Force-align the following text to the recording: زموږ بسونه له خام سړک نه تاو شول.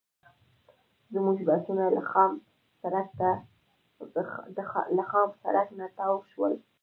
زموږ 1.13 1.37
بسونه 1.47 1.83
له 4.95 5.05
خام 5.09 5.31
سړک 5.49 5.67
نه 5.79 5.87
تاو 5.97 6.15
شول. 6.31 6.53